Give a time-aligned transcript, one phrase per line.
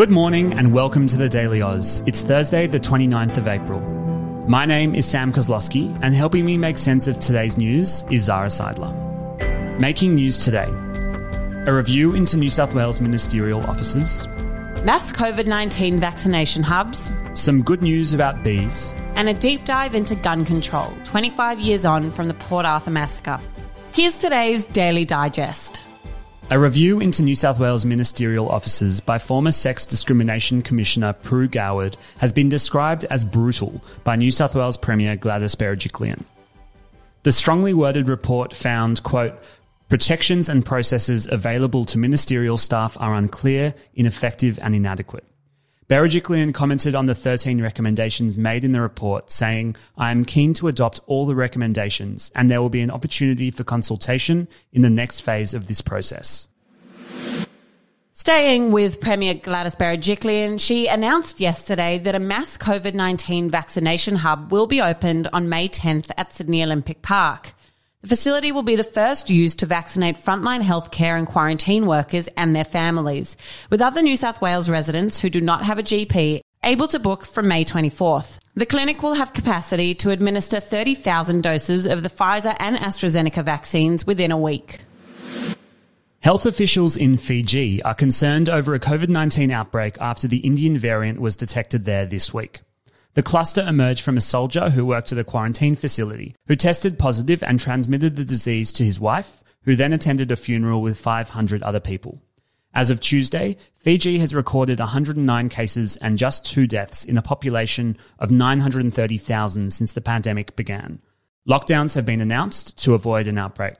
[0.00, 2.02] Good morning and welcome to the Daily Aus.
[2.06, 3.80] It's Thursday, the 29th of April.
[4.48, 8.46] My name is Sam Koslowski, and helping me make sense of today's news is Zara
[8.46, 9.78] Seidler.
[9.78, 10.68] Making news today
[11.66, 14.26] a review into New South Wales ministerial offices,
[14.84, 20.14] mass COVID 19 vaccination hubs, some good news about bees, and a deep dive into
[20.14, 23.38] gun control 25 years on from the Port Arthur massacre.
[23.92, 25.82] Here's today's Daily Digest.
[26.52, 31.96] A review into New South Wales ministerial offices by former Sex Discrimination Commissioner Pru Goward
[32.18, 36.24] has been described as brutal by New South Wales Premier Gladys Berejiklian.
[37.22, 39.40] The strongly worded report found, quote,
[39.88, 45.29] protections and processes available to ministerial staff are unclear, ineffective, and inadequate.
[45.90, 50.68] Berejiklian commented on the 13 recommendations made in the report, saying, I am keen to
[50.68, 55.22] adopt all the recommendations, and there will be an opportunity for consultation in the next
[55.22, 56.46] phase of this process.
[58.12, 64.52] Staying with Premier Gladys Berejiklian, she announced yesterday that a mass COVID 19 vaccination hub
[64.52, 67.52] will be opened on May 10th at Sydney Olympic Park.
[68.02, 72.56] The facility will be the first used to vaccinate frontline healthcare and quarantine workers and
[72.56, 73.36] their families,
[73.68, 77.26] with other New South Wales residents who do not have a GP able to book
[77.26, 78.38] from May 24th.
[78.54, 84.06] The clinic will have capacity to administer 30,000 doses of the Pfizer and AstraZeneca vaccines
[84.06, 84.80] within a week.
[86.20, 91.20] Health officials in Fiji are concerned over a COVID 19 outbreak after the Indian variant
[91.20, 92.60] was detected there this week.
[93.14, 97.42] The cluster emerged from a soldier who worked at a quarantine facility, who tested positive
[97.42, 101.80] and transmitted the disease to his wife, who then attended a funeral with 500 other
[101.80, 102.22] people.
[102.72, 107.96] As of Tuesday, Fiji has recorded 109 cases and just two deaths in a population
[108.20, 111.00] of 930,000 since the pandemic began.
[111.48, 113.78] Lockdowns have been announced to avoid an outbreak.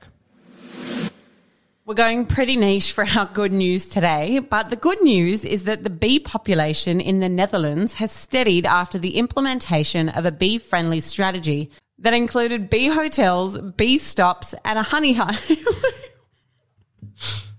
[1.91, 5.83] We're going pretty niche for our good news today, but the good news is that
[5.83, 11.01] the bee population in the Netherlands has steadied after the implementation of a bee friendly
[11.01, 11.69] strategy
[11.99, 15.45] that included bee hotels, bee stops, and a honey hive.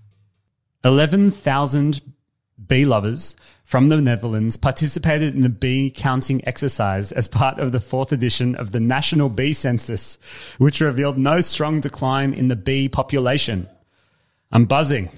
[0.83, 2.01] 11,000
[2.65, 3.35] bee lovers
[3.65, 8.55] from the Netherlands participated in a bee counting exercise as part of the fourth edition
[8.55, 10.17] of the National Bee Census,
[10.57, 13.69] which revealed no strong decline in the bee population.
[14.53, 15.09] I'm buzzing.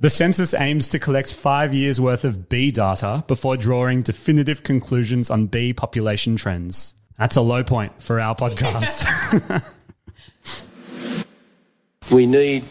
[0.00, 5.30] The census aims to collect five years worth of bee data before drawing definitive conclusions
[5.30, 6.94] on bee population trends.
[7.16, 9.06] That's a low point for our podcast.
[12.10, 12.64] we need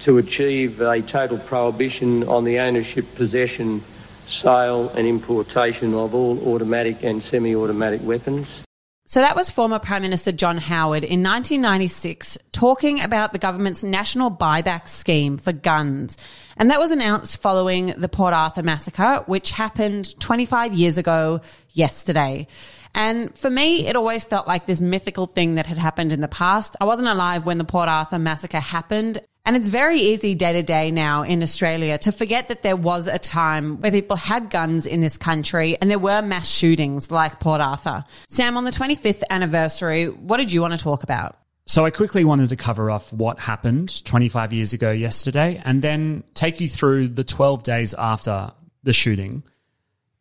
[0.00, 3.82] to achieve a total prohibition on the ownership, possession,
[4.26, 8.62] sale, and importation of all automatic and semi automatic weapons.
[9.04, 14.30] So that was former Prime Minister John Howard in 1996 talking about the government's national
[14.30, 16.16] buyback scheme for guns.
[16.56, 21.40] And that was announced following the Port Arthur massacre, which happened 25 years ago
[21.72, 22.46] yesterday.
[22.94, 26.28] And for me, it always felt like this mythical thing that had happened in the
[26.28, 26.76] past.
[26.80, 29.20] I wasn't alive when the Port Arthur massacre happened.
[29.44, 33.08] And it's very easy day to day now in Australia to forget that there was
[33.08, 37.40] a time where people had guns in this country and there were mass shootings like
[37.40, 38.04] Port Arthur.
[38.28, 41.36] Sam, on the 25th anniversary, what did you want to talk about?
[41.66, 46.22] So I quickly wanted to cover off what happened 25 years ago yesterday and then
[46.34, 48.52] take you through the 12 days after
[48.84, 49.42] the shooting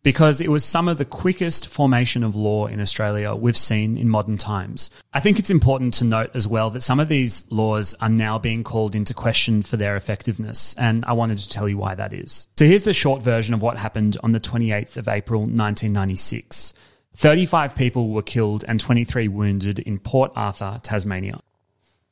[0.04, 4.10] because it was some of the quickest formation of law in Australia we've seen in
[4.10, 4.90] modern times.
[5.14, 8.40] I think it's important to note as well that some of these laws are now
[8.40, 12.14] being called into question for their effectiveness, and I wanted to tell you why that
[12.14, 12.48] is.
[12.58, 16.74] So here's the short version of what happened on the 28th of April 1996.
[17.16, 21.42] 35 people were killed and 23 wounded in Port Arthur, Tasmania.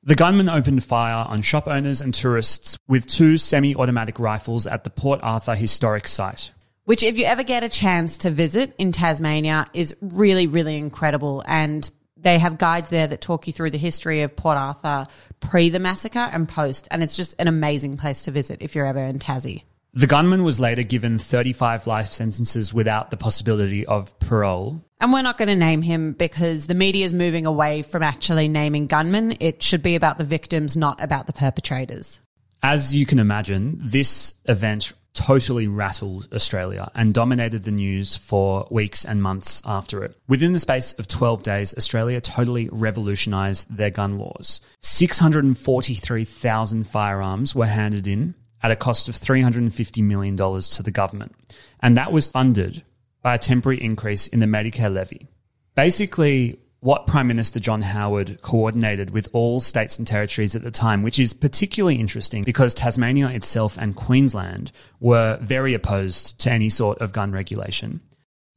[0.04, 4.84] The gunman opened fire on shop owners and tourists with two semi automatic rifles at
[4.84, 6.52] the Port Arthur historic site
[6.90, 11.44] which if you ever get a chance to visit in Tasmania is really, really incredible.
[11.46, 15.06] And they have guides there that talk you through the history of Port Arthur
[15.40, 16.88] pre the massacre and post.
[16.90, 19.66] And it's just an amazing place to visit if you're ever in Tassie.
[19.94, 24.84] The gunman was later given 35 life sentences without the possibility of parole.
[25.00, 28.48] And we're not going to name him because the media is moving away from actually
[28.48, 29.36] naming gunmen.
[29.40, 32.20] It should be about the victims, not about the perpetrators.
[32.64, 39.06] As you can imagine, this event totally rattled Australia and dominated the news for weeks
[39.06, 40.16] and months after it.
[40.28, 44.62] Within the space of 12 days, Australia totally revolutionised their gun laws.
[44.82, 51.34] 643,000 firearms were handed in at a cost of $350 million to the government.
[51.80, 52.84] And that was funded
[53.22, 55.28] by a temporary increase in the Medicare levy.
[55.76, 61.04] Basically, what Prime Minister John Howard coordinated with all states and territories at the time,
[61.04, 67.00] which is particularly interesting because Tasmania itself and Queensland were very opposed to any sort
[67.00, 68.00] of gun regulation.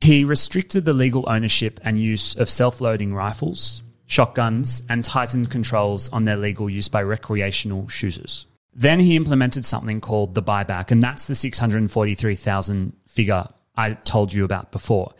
[0.01, 6.09] He restricted the legal ownership and use of self loading rifles, shotguns, and tightened controls
[6.11, 8.47] on their legal use by recreational shooters.
[8.75, 13.47] Then he implemented something called the buyback, and that's the 643,000 figure
[13.77, 15.13] I told you about before.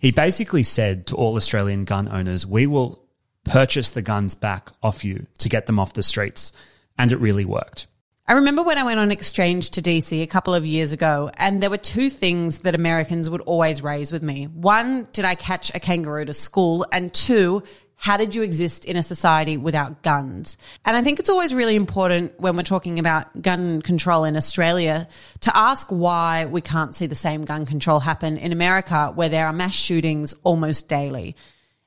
[0.00, 3.04] He basically said to all Australian gun owners, we will
[3.44, 6.52] purchase the guns back off you to get them off the streets.
[6.98, 7.86] And it really worked.
[8.26, 11.62] I remember when I went on exchange to DC a couple of years ago, and
[11.62, 14.44] there were two things that Americans would always raise with me.
[14.44, 16.86] One, did I catch a kangaroo to school?
[16.92, 17.62] And two,
[18.00, 20.56] how did you exist in a society without guns?
[20.86, 25.06] And I think it's always really important when we're talking about gun control in Australia
[25.40, 29.46] to ask why we can't see the same gun control happen in America where there
[29.46, 31.36] are mass shootings almost daily.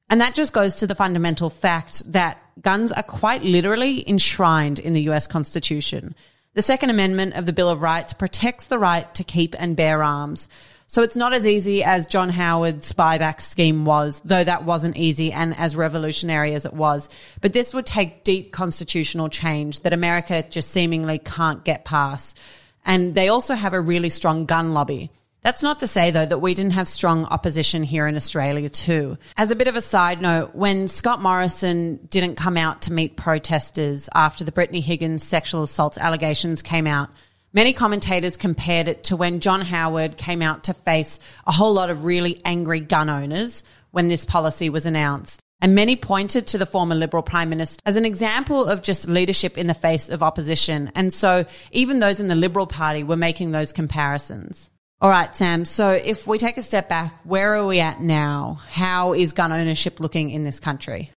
[0.07, 4.93] And that just goes to the fundamental fact that guns are quite literally enshrined in
[4.93, 6.13] the US Constitution.
[6.53, 10.03] The Second Amendment of the Bill of Rights protects the right to keep and bear
[10.03, 10.47] arms.
[10.93, 15.31] So it's not as easy as John Howard's buyback scheme was, though that wasn't easy
[15.33, 17.09] and as revolutionary as it was.
[17.41, 22.39] But this would take deep constitutional change that America just seemingly can't get past.
[22.85, 25.09] And they also have a really strong gun lobby.
[25.41, 29.17] That's not to say though that we didn't have strong opposition here in Australia too.
[29.35, 33.17] As a bit of a side note, when Scott Morrison didn't come out to meet
[33.17, 37.09] protesters after the Brittany Higgins sexual assault allegations came out,
[37.55, 41.91] Many commentators compared it to when John Howard came out to face a whole lot
[41.91, 45.39] of really angry gun owners when this policy was announced.
[45.61, 49.55] And many pointed to the former Liberal Prime Minister as an example of just leadership
[49.55, 50.91] in the face of opposition.
[50.95, 54.71] And so even those in the Liberal Party were making those comparisons.
[54.99, 55.63] All right, Sam.
[55.65, 58.61] So if we take a step back, where are we at now?
[58.67, 61.11] How is gun ownership looking in this country?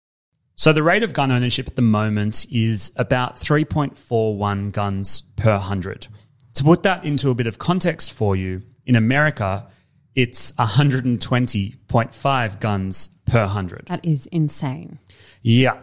[0.56, 6.08] So the rate of gun ownership at the moment is about 3.41 guns per 100.
[6.54, 9.66] To put that into a bit of context for you, in America,
[10.14, 13.86] it's 120.5 guns per 100.
[13.88, 14.98] That is insane.
[15.42, 15.78] Yeah.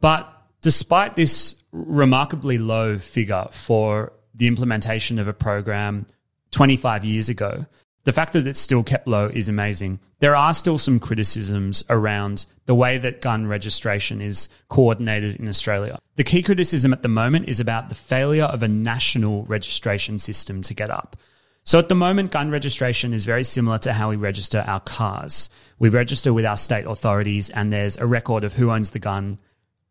[0.00, 0.30] But
[0.60, 6.06] despite this remarkably low figure for the implementation of a program
[6.50, 7.66] 25 years ago,
[8.04, 10.00] the fact that it's still kept low is amazing.
[10.20, 15.98] There are still some criticisms around the way that gun registration is coordinated in Australia.
[16.16, 20.62] The key criticism at the moment is about the failure of a national registration system
[20.62, 21.16] to get up.
[21.64, 25.50] So at the moment, gun registration is very similar to how we register our cars.
[25.78, 29.38] We register with our state authorities and there's a record of who owns the gun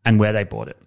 [0.04, 0.78] and where they bought it.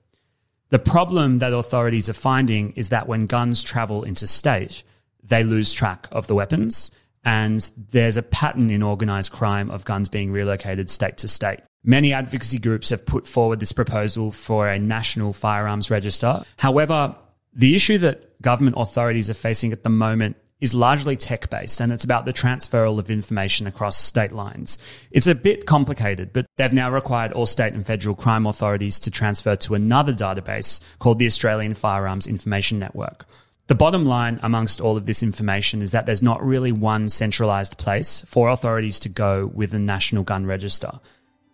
[0.70, 4.84] The problem that authorities are finding is that when guns travel interstate,
[5.24, 6.92] they lose track of the weapons
[7.26, 11.60] and there's a pattern in organised crime of guns being relocated state to state.
[11.84, 16.44] Many advocacy groups have put forward this proposal for a national firearms register.
[16.58, 17.16] However,
[17.54, 21.92] the issue that government authorities are facing at the moment is largely tech based and
[21.92, 24.78] it's about the transferal of information across state lines.
[25.12, 29.12] It's a bit complicated, but they've now required all state and federal crime authorities to
[29.12, 33.26] transfer to another database called the Australian Firearms Information Network.
[33.68, 37.78] The bottom line amongst all of this information is that there's not really one centralized
[37.78, 41.00] place for authorities to go with a national gun register,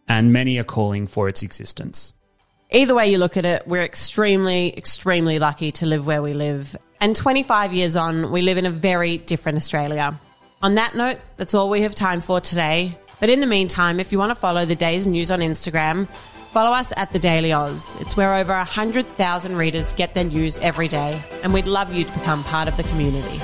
[0.08, 2.14] and many are calling for its existence.
[2.72, 6.76] Either way you look at it, we're extremely, extremely lucky to live where we live.
[7.00, 10.20] And 25 years on, we live in a very different Australia.
[10.64, 12.98] On that note, that's all we have time for today.
[13.20, 16.08] But in the meantime, if you want to follow the day's news on Instagram,
[16.52, 17.96] Follow us at The Daily Aus.
[18.00, 22.12] It's where over 100,000 readers get their news every day, and we'd love you to
[22.12, 23.40] become part of the community.